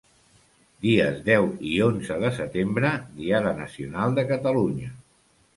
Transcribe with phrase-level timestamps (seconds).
[0.85, 4.91] Dies deu i onze de setembre, Diada Nacional de Catalunya.